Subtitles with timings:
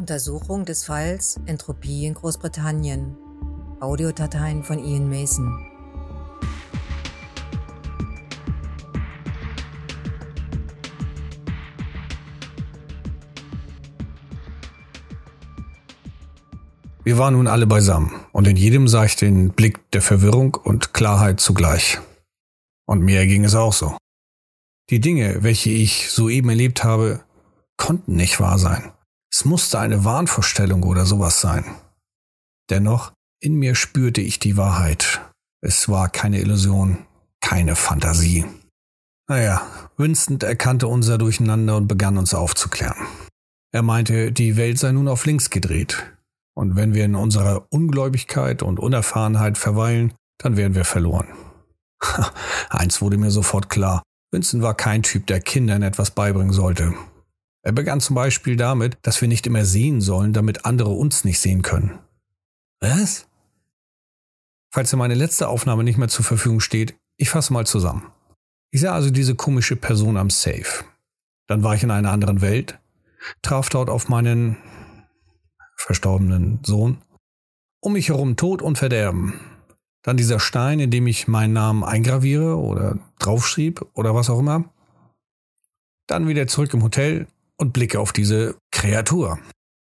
[0.00, 3.18] Untersuchung des Falls Entropie in Großbritannien.
[3.80, 5.46] Audiodateien von Ian Mason.
[17.04, 20.94] Wir waren nun alle beisammen, und in jedem sah ich den Blick der Verwirrung und
[20.94, 21.98] Klarheit zugleich.
[22.86, 23.98] Und mir ging es auch so.
[24.88, 27.20] Die Dinge, welche ich soeben erlebt habe,
[27.76, 28.92] konnten nicht wahr sein.
[29.32, 31.64] Es musste eine Wahnvorstellung oder sowas sein.
[32.68, 35.20] Dennoch, in mir spürte ich die Wahrheit.
[35.62, 36.98] Es war keine Illusion,
[37.40, 38.44] keine Fantasie.
[39.28, 39.62] Naja,
[39.96, 43.06] Vincent erkannte unser Durcheinander und begann uns aufzuklären.
[43.72, 46.04] Er meinte, die Welt sei nun auf links gedreht.
[46.56, 51.28] Und wenn wir in unserer Ungläubigkeit und Unerfahrenheit verweilen, dann wären wir verloren.
[52.70, 54.02] Eins wurde mir sofort klar.
[54.32, 56.94] Vincent war kein Typ, der Kindern etwas beibringen sollte.
[57.62, 61.40] Er begann zum Beispiel damit, dass wir nicht immer sehen sollen, damit andere uns nicht
[61.40, 61.98] sehen können.
[62.80, 63.26] Was?
[64.72, 68.10] Falls dir meine letzte Aufnahme nicht mehr zur Verfügung steht, ich fasse mal zusammen.
[68.70, 70.84] Ich sah also diese komische Person am Safe.
[71.48, 72.78] Dann war ich in einer anderen Welt,
[73.42, 74.56] traf dort auf meinen
[75.76, 76.98] verstorbenen Sohn.
[77.80, 79.34] Um mich herum Tod und Verderben.
[80.02, 84.72] Dann dieser Stein, in dem ich meinen Namen eingraviere oder draufschrieb oder was auch immer.
[86.06, 87.26] Dann wieder zurück im Hotel
[87.60, 89.38] und blicke auf diese Kreatur.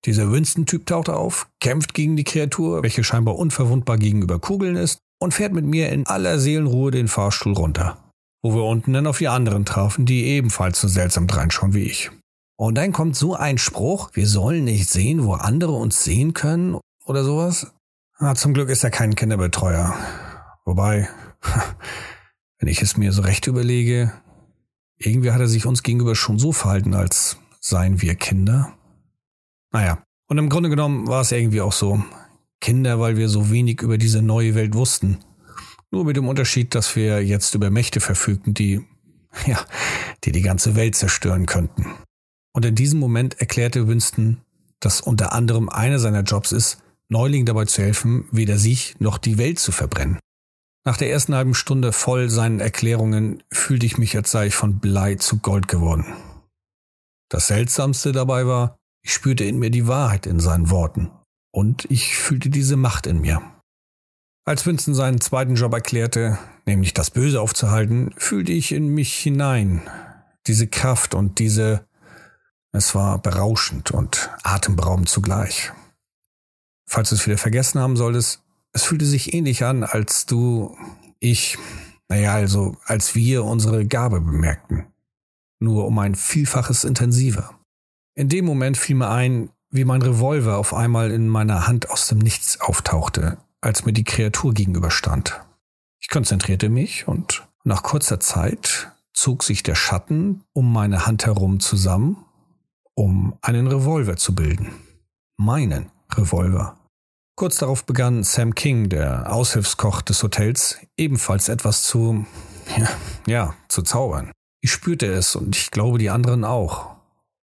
[0.06, 5.36] Dieser Winston-Typ taucht auf, kämpft gegen die Kreatur, welche scheinbar unverwundbar gegenüber Kugeln ist, und
[5.36, 7.98] fährt mit mir in aller Seelenruhe den Fahrstuhl runter.
[8.42, 12.10] Wo wir unten dann auf die anderen trafen, die ebenfalls so seltsam reinschauen wie ich.
[12.58, 16.80] Und dann kommt so ein Spruch, wir sollen nicht sehen, wo andere uns sehen können
[17.06, 17.72] oder sowas.
[18.20, 19.96] Na, zum Glück ist er kein Kinderbetreuer.
[20.66, 21.10] Wobei,
[22.60, 24.12] wenn ich es mir so recht überlege,
[24.98, 28.74] irgendwie hat er sich uns gegenüber schon so verhalten, als seien wir Kinder.
[29.72, 32.04] Naja, und im Grunde genommen war es irgendwie auch so.
[32.60, 35.20] Kinder, weil wir so wenig über diese neue Welt wussten.
[35.92, 38.82] Nur mit dem Unterschied, dass wir jetzt über Mächte verfügten, die,
[39.46, 39.60] ja,
[40.24, 41.86] die die ganze Welt zerstören könnten.
[42.54, 44.42] Und in diesem Moment erklärte Winston,
[44.80, 49.38] dass unter anderem einer seiner Jobs ist, Neulingen dabei zu helfen, weder sich noch die
[49.38, 50.20] Welt zu verbrennen.
[50.86, 54.80] Nach der ersten halben Stunde voll seinen Erklärungen fühlte ich mich, als sei ich von
[54.80, 56.06] Blei zu Gold geworden.
[57.32, 61.10] Das Seltsamste dabei war, ich spürte in mir die Wahrheit in seinen Worten
[61.52, 63.42] und ich fühlte diese Macht in mir.
[64.44, 69.82] Als Vincent seinen zweiten Job erklärte, nämlich das Böse aufzuhalten, fühlte ich in mich hinein
[70.46, 71.88] diese Kraft und diese
[72.74, 75.72] es war berauschend und atemberaubend zugleich.
[76.86, 78.44] Falls du es wieder vergessen haben solltest,
[78.74, 80.78] es fühlte sich ähnlich an, als du,
[81.20, 81.58] ich,
[82.10, 84.91] naja, also als wir unsere Gabe bemerkten.
[85.62, 87.52] Nur um ein Vielfaches intensiver.
[88.16, 92.08] In dem Moment fiel mir ein, wie mein Revolver auf einmal in meiner Hand aus
[92.08, 95.42] dem Nichts auftauchte, als mir die Kreatur gegenüberstand.
[96.02, 101.62] Ich konzentrierte mich und nach kurzer Zeit zog sich der Schatten um meine Hand herum
[101.62, 102.26] zusammen
[102.96, 104.72] um einen Revolver zu bilden.
[105.38, 106.78] Meinen Revolver.
[107.36, 112.26] Kurz darauf begann Sam King, der Aushilfskoch des Hotels, ebenfalls etwas zu,
[112.78, 112.90] ja,
[113.26, 114.32] ja, zu zaubern.
[114.62, 116.96] Ich spürte es und ich glaube die anderen auch.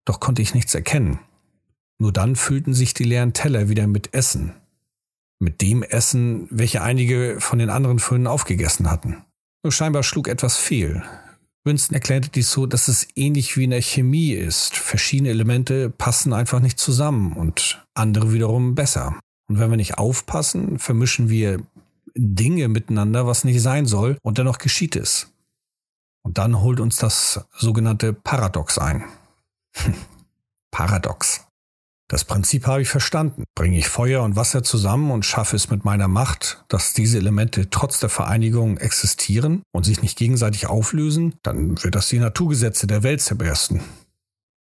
[0.05, 1.21] Doch konnte ich nichts erkennen.
[1.99, 4.53] Nur dann füllten sich die leeren Teller wieder mit Essen.
[5.39, 9.25] Mit dem Essen, welche einige von den anderen Föhnen aufgegessen hatten.
[9.63, 11.03] Nur scheinbar schlug etwas fehl.
[11.65, 14.77] Winston erklärte dies so, dass es ähnlich wie in der Chemie ist.
[14.77, 19.19] Verschiedene Elemente passen einfach nicht zusammen und andere wiederum besser.
[19.49, 21.61] Und wenn wir nicht aufpassen, vermischen wir
[22.15, 25.33] Dinge miteinander, was nicht sein soll, und dennoch geschieht es.
[26.27, 29.05] Und dann holt uns das sogenannte Paradox ein.
[30.73, 31.47] Paradox.
[32.09, 33.45] Das Prinzip habe ich verstanden.
[33.55, 37.71] Bringe ich Feuer und Wasser zusammen und schaffe es mit meiner Macht, dass diese Elemente
[37.71, 43.05] trotz der Vereinigung existieren und sich nicht gegenseitig auflösen, dann wird das die Naturgesetze der
[43.05, 43.81] Welt zerbersten.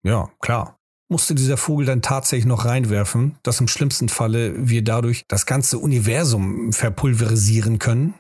[0.05, 0.79] Ja, klar.
[1.09, 5.79] Musste dieser Vogel dann tatsächlich noch reinwerfen, dass im schlimmsten Falle wir dadurch das ganze
[5.79, 8.15] Universum verpulverisieren können?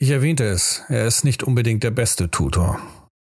[0.00, 2.78] Ich erwähnte es, er ist nicht unbedingt der beste Tutor.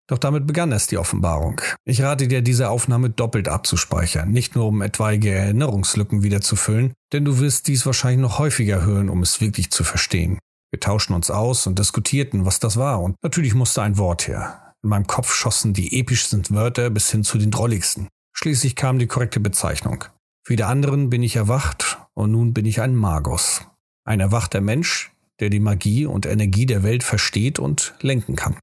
[0.07, 1.63] Doch damit begann es die Offenbarung.
[1.87, 6.93] Ich rate dir, diese Aufnahme doppelt abzuspeichern, nicht nur um etwaige Erinnerungslücken wieder zu füllen,
[7.15, 10.39] denn du wirst dies wahrscheinlich noch häufiger hören, um es wirklich zu verstehen.
[10.71, 14.75] Wir tauschten uns aus und diskutierten, was das war, und natürlich musste ein Wort her.
[14.83, 18.09] In meinem Kopf schossen die epischsten Wörter bis hin zu den drolligsten.
[18.35, 20.05] Schließlich kam die korrekte Bezeichnung.
[20.47, 23.63] Wie der anderen bin ich erwacht und nun bin ich ein Magus.
[24.05, 28.57] Ein erwachter Mensch, der die Magie und Energie der Welt versteht und lenken kann.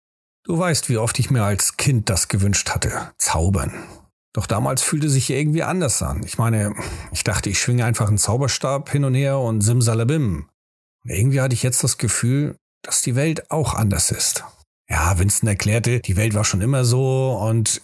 [0.44, 3.12] Du weißt, wie oft ich mir als Kind das gewünscht hatte.
[3.18, 3.74] Zaubern.
[4.33, 6.22] Doch damals fühlte sich irgendwie anders an.
[6.25, 6.75] Ich meine,
[7.12, 10.50] ich dachte, ich schwinge einfach einen Zauberstab hin und her und simsalabim.
[11.04, 14.44] Und irgendwie hatte ich jetzt das Gefühl, dass die Welt auch anders ist.
[14.89, 17.81] Ja, Winston erklärte, die Welt war schon immer so und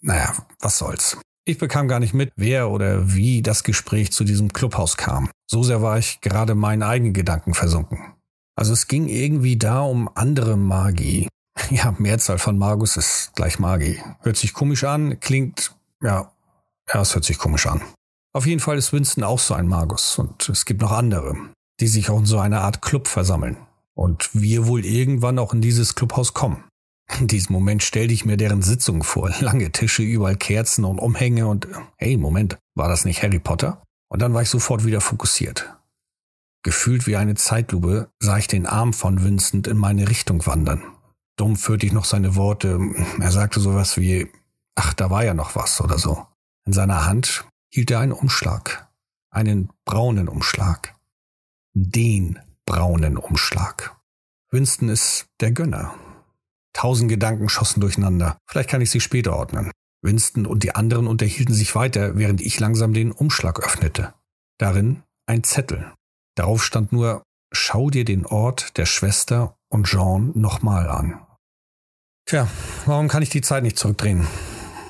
[0.00, 1.18] naja, was soll's.
[1.44, 5.28] Ich bekam gar nicht mit, wer oder wie das Gespräch zu diesem Clubhaus kam.
[5.46, 8.14] So sehr war ich gerade meinen eigenen Gedanken versunken.
[8.62, 11.26] Also es ging irgendwie da um andere Magie.
[11.70, 14.00] Ja, Mehrzahl von Magus ist gleich Magie.
[14.20, 16.30] Hört sich komisch an, klingt, ja,
[16.88, 17.82] ja, es hört sich komisch an.
[18.32, 21.34] Auf jeden Fall ist Winston auch so ein Magus und es gibt noch andere,
[21.80, 23.56] die sich auch in so einer Art Club versammeln.
[23.94, 26.62] Und wir wohl irgendwann auch in dieses Clubhaus kommen.
[27.18, 29.28] In diesem Moment stellte ich mir deren Sitzung vor.
[29.40, 31.66] Lange Tische, überall Kerzen und Umhänge und
[31.96, 33.82] hey, Moment, war das nicht Harry Potter?
[34.08, 35.74] Und dann war ich sofort wieder fokussiert.
[36.62, 40.82] Gefühlt wie eine Zeitlupe sah ich den Arm von Vincent in meine Richtung wandern.
[41.36, 42.78] Dumm führte ich noch seine Worte.
[43.20, 44.30] Er sagte sowas wie,
[44.74, 46.26] ach, da war ja noch was oder so.
[46.64, 48.88] In seiner Hand hielt er einen Umschlag.
[49.30, 50.94] Einen braunen Umschlag.
[51.74, 53.96] Den braunen Umschlag.
[54.50, 55.94] Winston ist der Gönner.
[56.74, 58.38] Tausend Gedanken schossen durcheinander.
[58.46, 59.72] Vielleicht kann ich sie später ordnen.
[60.02, 64.14] Winston und die anderen unterhielten sich weiter, während ich langsam den Umschlag öffnete.
[64.58, 65.92] Darin ein Zettel.
[66.36, 71.20] Darauf stand nur, schau dir den Ort der Schwester und Jean nochmal an.
[72.26, 72.48] Tja,
[72.86, 74.26] warum kann ich die Zeit nicht zurückdrehen?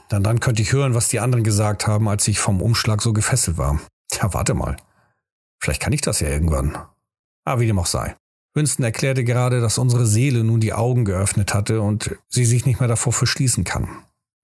[0.08, 3.12] Dann dann könnte ich hören, was die anderen gesagt haben, als ich vom Umschlag so
[3.12, 3.80] gefesselt war.
[4.10, 4.76] Tja, warte mal.
[5.62, 6.76] Vielleicht kann ich das ja irgendwann.
[7.44, 8.14] Ah, wie dem auch sei.
[8.54, 12.80] Winston erklärte gerade, dass unsere Seele nun die Augen geöffnet hatte und sie sich nicht
[12.80, 13.88] mehr davor verschließen kann.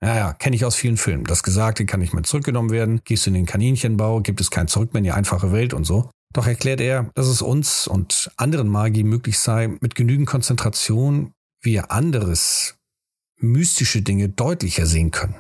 [0.03, 1.25] Ja, ja, kenne ich aus vielen Filmen.
[1.25, 3.01] Das Gesagte kann nicht mehr zurückgenommen werden.
[3.05, 5.85] Gehst du in den Kaninchenbau, gibt es kein Zurück mehr in die einfache Welt und
[5.85, 6.09] so.
[6.35, 11.33] Doch erklärt er, dass es uns und anderen Magie möglich sei, mit genügend Konzentration
[11.63, 12.77] wir anderes,
[13.41, 15.37] mystische Dinge deutlicher sehen können.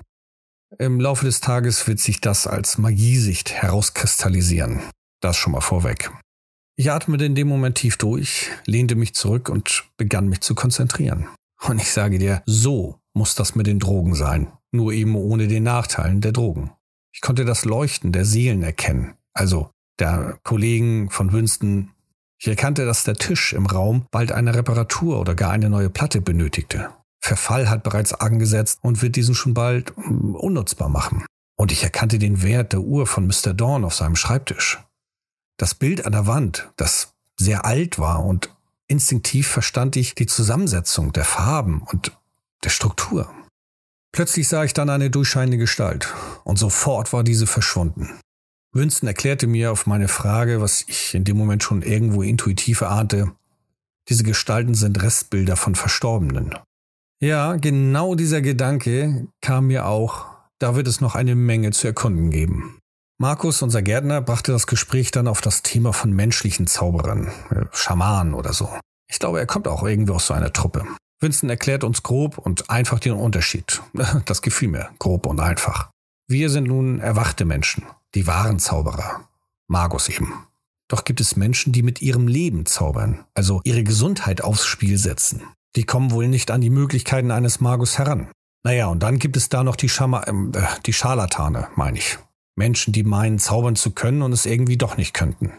[0.79, 4.83] Im Laufe des Tages wird sich das als Magiesicht herauskristallisieren.
[5.21, 6.11] Das schon mal vorweg.
[6.77, 11.29] Ich atmete in dem Moment tief durch, lehnte mich zurück und begann mich zu konzentrieren.
[11.67, 15.65] Und ich sage dir, so muss das mit den Drogen sein, nur eben ohne den
[15.65, 16.71] Nachteilen der Drogen.
[17.13, 21.91] Ich konnte das Leuchten der Seelen erkennen, also der Kollegen von Winston.
[22.39, 26.21] Ich erkannte, dass der Tisch im Raum bald eine Reparatur oder gar eine neue Platte
[26.21, 26.91] benötigte.
[27.21, 31.27] Verfall hat bereits angesetzt und wird diesen schon bald mm, unnutzbar machen.
[31.57, 33.53] Und ich erkannte den Wert der Uhr von Mr.
[33.53, 34.79] Dawn auf seinem Schreibtisch.
[35.57, 38.55] Das Bild an der Wand, das sehr alt war und
[38.87, 42.17] instinktiv verstand ich die Zusammensetzung der Farben und
[42.65, 43.29] der Struktur.
[44.13, 46.15] Plötzlich sah ich dann eine durchscheinende Gestalt
[46.45, 48.19] und sofort war diese verschwunden.
[48.79, 53.33] Winston erklärte mir auf meine Frage, was ich in dem Moment schon irgendwo intuitiv erahnte,
[54.09, 56.55] diese Gestalten sind Restbilder von Verstorbenen.
[57.21, 60.27] Ja, genau dieser Gedanke kam mir auch,
[60.59, 62.79] da wird es noch eine Menge zu erkunden geben.
[63.21, 68.33] Markus, unser Gärtner, brachte das Gespräch dann auf das Thema von menschlichen Zauberern, äh, Schamanen
[68.33, 68.69] oder so.
[69.11, 70.85] Ich glaube, er kommt auch irgendwie aus so einer Truppe.
[71.21, 73.83] Vincent erklärt uns grob und einfach den Unterschied.
[74.25, 75.91] Das gefiel mir, grob und einfach.
[76.29, 77.85] Wir sind nun erwachte Menschen,
[78.15, 79.29] die wahren Zauberer.
[79.67, 80.47] Magus eben.
[80.89, 85.43] Doch gibt es Menschen, die mit ihrem Leben zaubern, also ihre Gesundheit aufs Spiel setzen.
[85.77, 88.29] Die kommen wohl nicht an die Möglichkeiten eines Magus heran.
[88.65, 92.19] Naja, und dann gibt es da noch die, Schama äh, die Scharlatane, meine ich.
[92.57, 95.53] Menschen, die meinen, zaubern zu können und es irgendwie doch nicht könnten.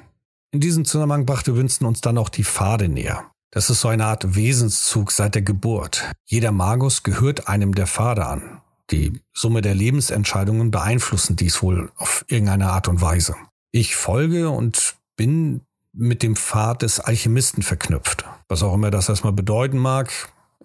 [0.52, 3.30] In diesem Zusammenhang brachte Winston uns dann auch die Pfade näher.
[3.52, 6.12] Das ist so eine Art Wesenszug seit der Geburt.
[6.26, 8.62] Jeder Magus gehört einem der Pfade an.
[8.92, 13.36] Die Summe der Lebensentscheidungen beeinflussen dies wohl auf irgendeine Art und Weise.
[13.72, 15.62] Ich folge und bin
[15.94, 18.26] mit dem Pfad des Alchemisten verknüpft.
[18.48, 20.12] Was auch immer das erstmal bedeuten mag,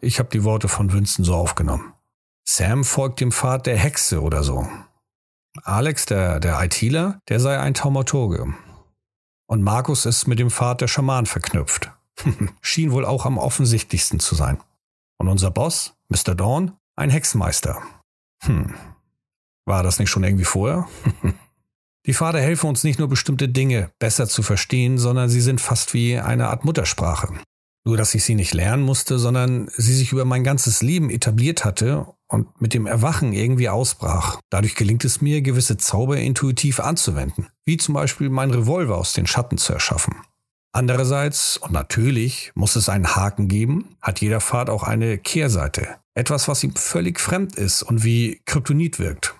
[0.00, 1.92] ich habe die Worte von Winston so aufgenommen.
[2.46, 4.68] Sam folgt dem Pfad der Hexe oder so.
[5.62, 8.54] Alex, der, der ITler, der sei ein Taumaturge.
[9.46, 11.90] Und Markus ist mit dem Pfad der Schaman verknüpft.
[12.60, 14.58] Schien wohl auch am offensichtlichsten zu sein.
[15.18, 16.34] Und unser Boss, Mr.
[16.34, 17.82] Dawn, ein Hexenmeister.
[18.46, 18.74] Hm.
[19.66, 20.88] War das nicht schon irgendwie vorher?
[22.06, 25.94] Die Pfade helfen uns nicht nur bestimmte Dinge besser zu verstehen, sondern sie sind fast
[25.94, 27.32] wie eine Art Muttersprache.
[27.86, 31.64] Nur dass ich sie nicht lernen musste, sondern sie sich über mein ganzes Leben etabliert
[31.64, 34.38] hatte und mit dem Erwachen irgendwie ausbrach.
[34.50, 39.26] Dadurch gelingt es mir, gewisse Zauber intuitiv anzuwenden, wie zum Beispiel mein Revolver aus den
[39.26, 40.14] Schatten zu erschaffen.
[40.72, 45.96] Andererseits, und natürlich muss es einen Haken geben, hat jeder Pfad auch eine Kehrseite.
[46.14, 49.34] Etwas, was ihm völlig fremd ist und wie Kryptonit wirkt.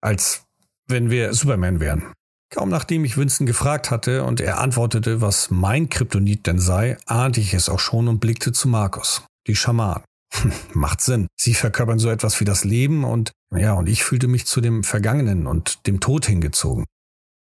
[0.00, 0.44] Als
[0.88, 2.12] wenn wir Superman wären.
[2.50, 7.40] Kaum nachdem ich Winston gefragt hatte und er antwortete, was mein Kryptonit denn sei, ahnte
[7.40, 10.02] ich es auch schon und blickte zu Markus, die Schaman.
[10.72, 11.26] Macht Sinn.
[11.36, 14.84] Sie verkörpern so etwas wie das Leben und ja, und ich fühlte mich zu dem
[14.84, 16.84] Vergangenen und dem Tod hingezogen.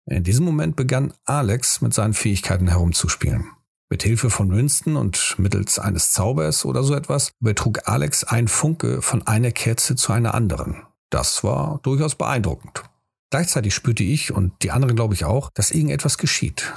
[0.06, 3.50] In diesem Moment begann Alex mit seinen Fähigkeiten herumzuspielen.
[3.94, 9.04] Mit Hilfe von Winston und mittels eines Zaubers oder so etwas übertrug Alex ein Funke
[9.04, 10.78] von einer Kerze zu einer anderen.
[11.12, 12.82] Das war durchaus beeindruckend.
[13.30, 16.74] Gleichzeitig spürte ich und die anderen glaube ich auch, dass irgendetwas geschieht.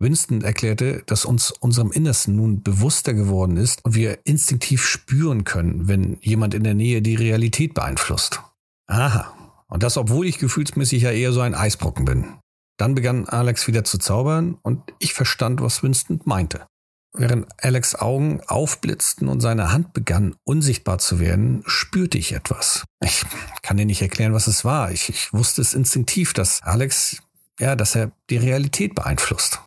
[0.00, 5.86] Winston erklärte, dass uns unserem Innersten nun bewusster geworden ist und wir instinktiv spüren können,
[5.86, 8.42] wenn jemand in der Nähe die Realität beeinflusst.
[8.88, 9.32] Aha.
[9.68, 12.37] Und das, obwohl ich gefühlsmäßig ja eher so ein Eisbrocken bin.
[12.78, 16.66] Dann begann Alex wieder zu zaubern und ich verstand, was Winston meinte.
[17.12, 22.84] Während Alex Augen aufblitzten und seine Hand begann unsichtbar zu werden, spürte ich etwas.
[23.02, 23.24] Ich
[23.62, 24.92] kann dir nicht erklären, was es war.
[24.92, 27.20] Ich, ich wusste es instinktiv, dass Alex,
[27.58, 29.60] ja, dass er die Realität beeinflusst.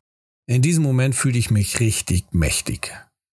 [0.48, 2.94] In diesem Moment fühlte ich mich richtig mächtig.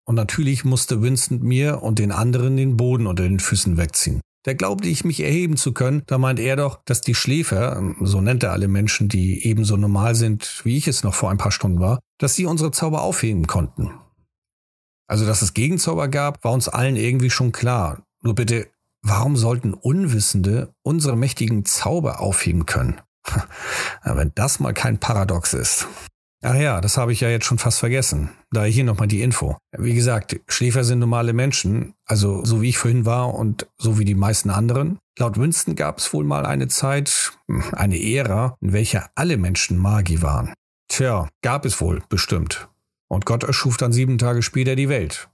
[0.04, 4.20] Und natürlich musste Winston mir und den anderen den Boden unter den Füßen wegziehen.
[4.44, 8.20] Da glaubte ich mich erheben zu können, da meint er doch, dass die Schläfer, so
[8.20, 11.52] nennt er alle Menschen, die ebenso normal sind, wie ich es noch vor ein paar
[11.52, 13.92] Stunden war, dass sie unsere Zauber aufheben konnten.
[15.06, 18.02] Also, dass es Gegenzauber gab, war uns allen irgendwie schon klar.
[18.22, 18.68] Nur bitte,
[19.02, 23.00] warum sollten Unwissende unsere mächtigen Zauber aufheben können?
[24.04, 25.86] Wenn das mal kein Paradox ist.
[26.44, 28.30] Ach ja, das habe ich ja jetzt schon fast vergessen.
[28.50, 29.56] Da hier nochmal die Info.
[29.78, 34.04] Wie gesagt, Schläfer sind normale Menschen, also so wie ich vorhin war und so wie
[34.04, 34.98] die meisten anderen.
[35.18, 37.38] Laut Winston gab es wohl mal eine Zeit,
[37.70, 40.52] eine Ära, in welcher alle Menschen Magi waren.
[40.88, 42.68] Tja, gab es wohl, bestimmt.
[43.08, 45.28] Und Gott erschuf dann sieben Tage später die Welt.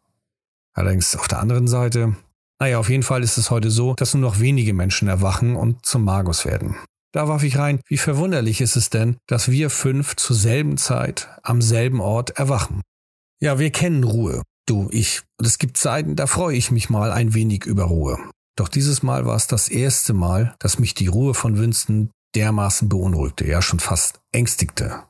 [0.75, 2.17] Allerdings auf der anderen Seite,
[2.61, 5.87] naja, auf jeden Fall ist es heute so, dass nur noch wenige Menschen erwachen und
[5.87, 6.77] zum Magus werden.
[7.13, 11.29] Da warf ich rein, wie verwunderlich ist es denn, dass wir fünf zur selben Zeit
[11.43, 12.83] am selben Ort erwachen.
[13.41, 14.43] Ja, wir kennen Ruhe.
[14.67, 15.23] Du, ich.
[15.39, 18.19] Und es gibt Zeiten, da freue ich mich mal ein wenig über Ruhe.
[18.57, 22.89] Doch dieses Mal war es das erste Mal, dass mich die Ruhe von Winston dermaßen
[22.89, 25.05] beunruhigte, ja schon fast ängstigte.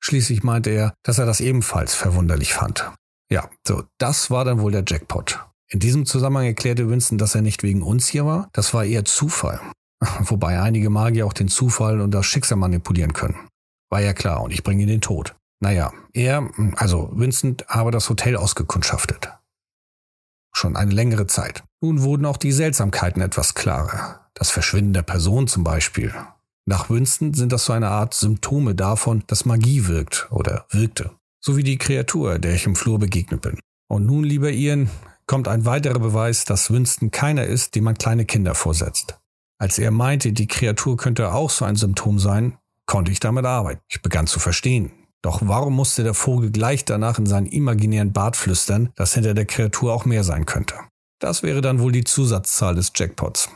[0.00, 2.90] Schließlich meinte er, dass er das ebenfalls verwunderlich fand.
[3.30, 5.44] Ja, so, das war dann wohl der Jackpot.
[5.68, 9.04] In diesem Zusammenhang erklärte Winston, dass er nicht wegen uns hier war, das war eher
[9.04, 9.60] Zufall.
[10.20, 13.36] Wobei einige Magier auch den Zufall und das Schicksal manipulieren können.
[13.90, 15.34] War ja klar, und ich bringe ihn den Tod.
[15.60, 19.32] Naja, er, also Vincent, habe das Hotel ausgekundschaftet.
[20.54, 21.62] Schon eine längere Zeit.
[21.80, 24.20] Nun wurden auch die Seltsamkeiten etwas klarer.
[24.34, 26.12] Das Verschwinden der Person zum Beispiel.
[26.66, 31.10] Nach Winston sind das so eine Art Symptome davon, dass Magie wirkt oder wirkte.
[31.40, 33.58] So wie die Kreatur, der ich im Flur begegnet bin.
[33.88, 34.90] Und nun, lieber Ian,
[35.26, 39.18] kommt ein weiterer Beweis, dass Winston keiner ist, dem man kleine Kinder vorsetzt.
[39.62, 43.80] Als er meinte, die Kreatur könnte auch so ein Symptom sein, konnte ich damit arbeiten.
[43.88, 44.90] Ich begann zu verstehen.
[45.22, 49.46] Doch warum musste der Vogel gleich danach in seinen imaginären Bart flüstern, dass hinter der
[49.46, 50.74] Kreatur auch mehr sein könnte?
[51.20, 53.50] Das wäre dann wohl die Zusatzzahl des Jackpots.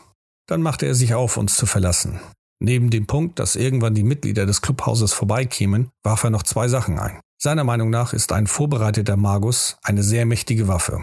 [0.48, 2.20] Dann machte er sich auf, uns zu verlassen.
[2.60, 7.00] Neben dem Punkt, dass irgendwann die Mitglieder des Clubhauses vorbeikämen, warf er noch zwei Sachen
[7.00, 7.18] ein.
[7.36, 11.00] Seiner Meinung nach ist ein vorbereiteter Magus eine sehr mächtige Waffe.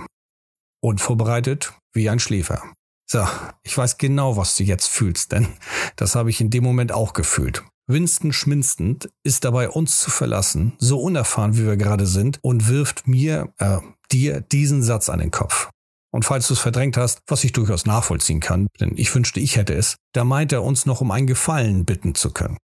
[0.81, 2.63] Unvorbereitet wie ein Schläfer.
[3.05, 3.27] So,
[3.63, 5.47] ich weiß genau, was du jetzt fühlst, denn
[5.95, 7.63] das habe ich in dem Moment auch gefühlt.
[7.85, 13.07] Winston schminzend ist dabei, uns zu verlassen, so unerfahren wie wir gerade sind, und wirft
[13.07, 13.79] mir, äh,
[14.11, 15.69] dir diesen Satz an den Kopf.
[16.11, 19.57] Und falls du es verdrängt hast, was ich durchaus nachvollziehen kann, denn ich wünschte, ich
[19.57, 22.57] hätte es, da meint er uns noch um einen Gefallen bitten zu können.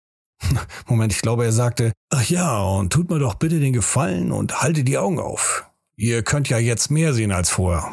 [0.87, 4.61] Moment, ich glaube, er sagte, ach ja, und tut mir doch bitte den Gefallen und
[4.61, 5.65] halte die Augen auf.
[5.95, 7.91] Ihr könnt ja jetzt mehr sehen als vorher.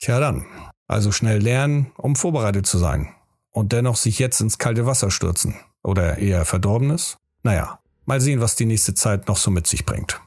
[0.00, 0.46] Tja dann,
[0.88, 3.14] also schnell lernen, um vorbereitet zu sein.
[3.50, 5.54] Und dennoch sich jetzt ins kalte Wasser stürzen.
[5.82, 7.16] Oder eher verdorbenes?
[7.42, 10.20] Naja, mal sehen, was die nächste Zeit noch so mit sich bringt.